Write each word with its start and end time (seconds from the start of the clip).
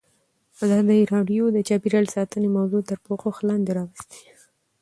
ازادي 0.63 0.99
راډیو 1.13 1.43
د 1.51 1.57
چاپیریال 1.67 2.05
ساتنه 2.15 2.47
موضوع 2.57 2.81
تر 2.89 2.97
پوښښ 3.05 3.35
لاندې 3.49 3.71
راوستې. 3.77 4.21